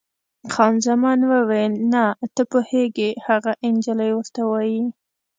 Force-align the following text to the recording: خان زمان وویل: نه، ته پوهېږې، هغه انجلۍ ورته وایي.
خان 0.53 0.75
زمان 0.87 1.19
وویل: 1.31 1.73
نه، 1.93 2.03
ته 2.35 2.41
پوهېږې، 2.51 3.09
هغه 3.27 3.51
انجلۍ 3.67 4.11
ورته 4.15 4.41
وایي. 4.51 4.83